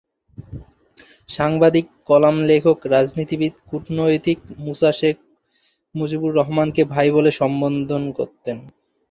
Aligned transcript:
সাংবাদিক, 1.29 1.85
কলাম 2.05 2.35
লেখক, 2.43 2.77
রাজনীতিবিদ, 2.87 3.53
কূটনীতিক 3.69 4.39
মূসা 4.59 4.91
শেখ 4.91 5.17
মুজিবুর 5.95 6.31
রহমানকে 6.35 6.81
"ভাই" 6.85 7.07
বলে 7.11 7.31
সম্বোধন 7.31 8.03
করতেন। 8.11 8.57